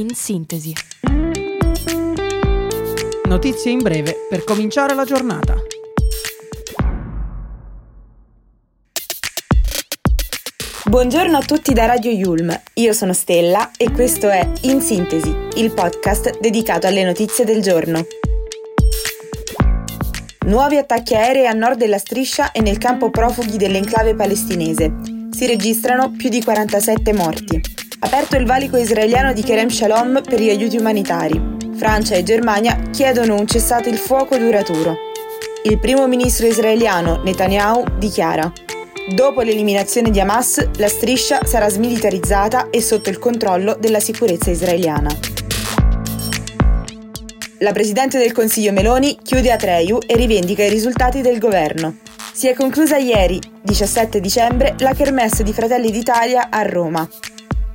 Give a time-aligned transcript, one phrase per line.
[0.00, 0.72] in sintesi.
[3.24, 5.56] Notizie in breve per cominciare la giornata.
[10.88, 15.72] Buongiorno a tutti da Radio Yulm, io sono Stella e questo è In Sintesi, il
[15.72, 18.06] podcast dedicato alle notizie del giorno.
[20.46, 24.94] Nuovi attacchi aerei a nord della striscia e nel campo profughi dell'enclave palestinese.
[25.32, 27.85] Si registrano più di 47 morti.
[27.98, 31.56] Aperto il valico israeliano di Kerem Shalom per gli aiuti umanitari.
[31.76, 34.96] Francia e Germania chiedono un cessate il fuoco duraturo.
[35.64, 38.52] Il primo ministro israeliano Netanyahu dichiara
[39.14, 45.10] Dopo l'eliminazione di Hamas, la striscia sarà smilitarizzata e sotto il controllo della sicurezza israeliana.
[47.60, 51.96] La Presidente del Consiglio Meloni chiude a Treiu e rivendica i risultati del governo.
[52.30, 57.08] Si è conclusa ieri, 17 dicembre, la kermesse di Fratelli d'Italia a Roma.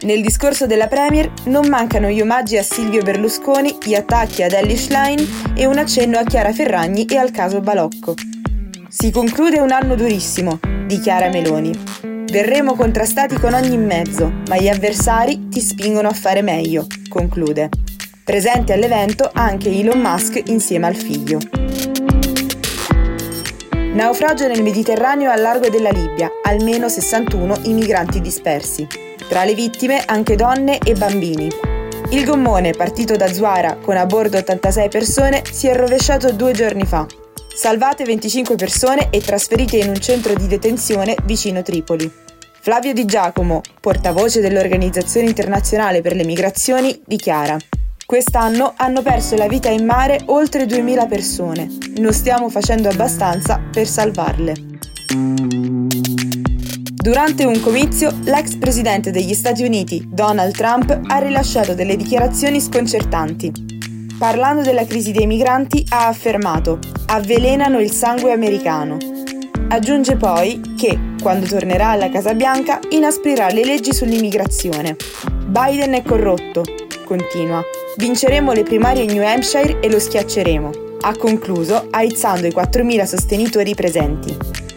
[0.00, 4.76] Nel discorso della Premier non mancano gli omaggi a Silvio Berlusconi, gli attacchi ad Ellie
[4.76, 5.18] Schlein
[5.56, 8.14] e un accenno a Chiara Ferragni e al caso Balocco.
[8.88, 11.72] Si conclude un anno durissimo, dichiara Meloni.
[12.30, 17.68] Verremo contrastati con ogni mezzo, ma gli avversari ti spingono a fare meglio, conclude.
[18.22, 21.40] Presente all'evento anche Elon Musk insieme al figlio.
[23.94, 29.06] Naufragio nel Mediterraneo al largo della Libia, almeno 61 i migranti dispersi.
[29.26, 31.48] Tra le vittime anche donne e bambini.
[32.10, 36.84] Il gommone, partito da Zuara con a bordo 86 persone, si è rovesciato due giorni
[36.84, 37.06] fa,
[37.58, 42.08] Salvate 25 persone e trasferite in un centro di detenzione vicino Tripoli.
[42.60, 47.56] Flavio Di Giacomo, portavoce dell'Organizzazione internazionale per le migrazioni, dichiara
[48.06, 51.68] Quest'anno hanno perso la vita in mare oltre 2000 persone.
[51.96, 55.77] Non stiamo facendo abbastanza per salvarle.
[57.08, 63.50] Durante un comizio, l'ex presidente degli Stati Uniti, Donald Trump, ha rilasciato delle dichiarazioni sconcertanti.
[64.18, 68.98] Parlando della crisi dei migranti, ha affermato avvelenano il sangue americano.
[69.68, 74.94] Aggiunge poi che, quando tornerà alla Casa Bianca, inasprirà le leggi sull'immigrazione.
[75.46, 76.62] Biden è corrotto,
[77.06, 77.62] continua.
[77.96, 80.70] Vinceremo le primarie in New Hampshire e lo schiacceremo.
[81.00, 84.67] Ha concluso aizzando i 4.000 sostenitori presenti.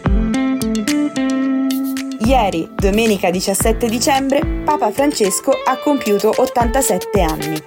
[2.24, 7.60] Ieri, domenica 17 dicembre, Papa Francesco ha compiuto 87 anni.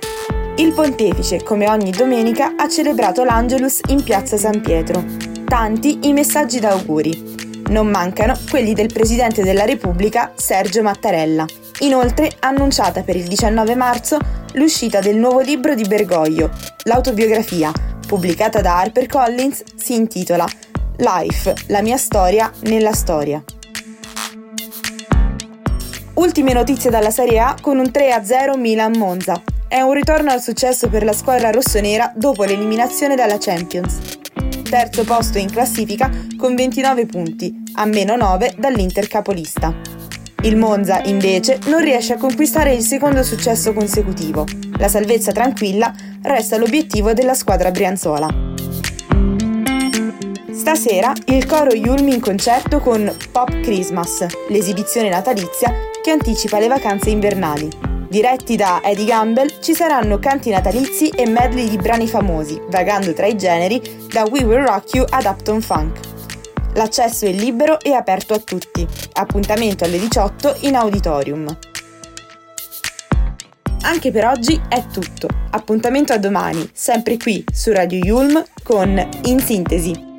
[0.56, 5.04] Il pontefice, come ogni domenica, ha celebrato l'Angelus in piazza San Pietro.
[5.46, 7.64] Tanti i messaggi d'auguri.
[7.68, 11.46] Non mancano quelli del Presidente della Repubblica Sergio Mattarella.
[11.80, 14.18] Inoltre annunciata per il 19 marzo
[14.54, 16.50] l'uscita del nuovo libro di Bergoglio,
[16.84, 17.74] l'autobiografia,
[18.08, 20.48] pubblicata da HarperCollins, si intitola
[20.98, 23.44] Life, la mia storia nella storia.
[26.16, 29.42] Ultime notizie dalla Serie A con un 3-0 Milan-Monza.
[29.68, 34.00] È un ritorno al successo per la squadra rossonera dopo l'eliminazione dalla Champions.
[34.64, 39.76] Terzo posto in classifica con 29 punti, a meno 9 dall'Inter capolista.
[40.44, 44.46] Il Monza, invece, non riesce a conquistare il secondo successo consecutivo.
[44.78, 48.55] La salvezza tranquilla resta l'obiettivo della squadra brianzola.
[50.56, 55.70] Stasera il coro Yulm in concerto con Pop Christmas, l'esibizione natalizia
[56.02, 57.70] che anticipa le vacanze invernali.
[58.08, 63.26] Diretti da Eddie Gamble, ci saranno canti natalizi e medley di brani famosi, vagando tra
[63.26, 66.00] i generi da We Will Rock You ad Upton Funk.
[66.76, 68.88] L'accesso è libero e aperto a tutti.
[69.14, 71.58] Appuntamento alle 18 in auditorium.
[73.82, 75.28] Anche per oggi è tutto.
[75.52, 80.15] Appuntamento a domani, sempre qui su Radio Yulm con In Sintesi.